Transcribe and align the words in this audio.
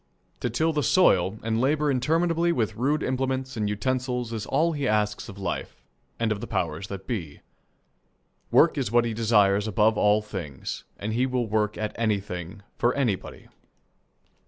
To 0.39 0.49
till 0.49 0.73
the 0.73 0.81
soil 0.81 1.37
and 1.43 1.61
labour 1.61 1.91
interminably 1.91 2.51
with 2.51 2.75
rude 2.75 3.03
implements 3.03 3.55
and 3.55 3.69
utensils 3.69 4.33
is 4.33 4.47
all 4.47 4.71
he 4.71 4.87
asks 4.87 5.29
of 5.29 5.37
life 5.37 5.83
and 6.19 6.31
of 6.31 6.41
the 6.41 6.47
powers 6.47 6.87
that 6.87 7.05
be. 7.05 7.41
Work 8.49 8.79
is 8.79 8.91
what 8.91 9.05
he 9.05 9.13
desires 9.13 9.67
above 9.67 9.99
all 9.99 10.23
things, 10.23 10.85
and 10.97 11.13
he 11.13 11.27
will 11.27 11.45
work 11.45 11.77
at 11.77 11.93
anything 11.99 12.63
for 12.79 12.95
anybody. 12.95 13.47